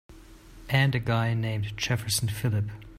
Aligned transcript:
And 0.69 0.95
a 0.95 0.99
guy 0.99 1.35
named 1.35 1.77
Jefferson 1.77 2.27
Phillip. 2.27 2.71